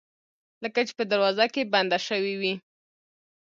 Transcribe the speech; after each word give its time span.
لکه 0.63 0.79
چې 0.87 0.93
په 0.99 1.03
دروازه 1.11 1.45
کې 1.53 1.69
بنده 1.73 1.97
شوې 2.07 2.33
وي 2.41 2.53